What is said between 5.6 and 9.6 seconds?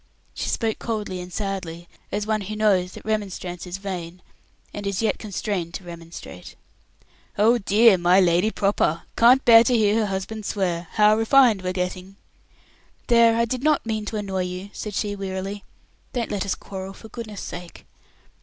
to remonstrate. "Oh, dear! My Lady Proper! can't